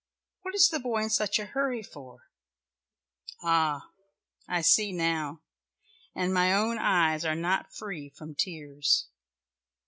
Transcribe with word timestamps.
What 0.41 0.55
is 0.55 0.69
the 0.69 0.79
boy 0.79 1.03
in 1.03 1.09
such 1.11 1.37
a 1.37 1.45
hurry 1.45 1.83
for? 1.83 2.31
Ah 3.43 3.91
I 4.47 4.61
see 4.61 4.91
now, 4.91 5.41
and 6.15 6.33
my 6.33 6.51
own 6.55 6.79
eyes 6.79 7.23
are 7.23 7.35
not 7.35 7.71
free 7.71 8.09
from 8.09 8.33
tears. 8.33 9.09